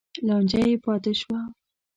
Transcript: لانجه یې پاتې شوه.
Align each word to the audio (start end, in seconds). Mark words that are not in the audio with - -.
لانجه 0.27 0.61
یې 0.69 0.77
پاتې 0.83 1.11
شوه. 1.19 1.39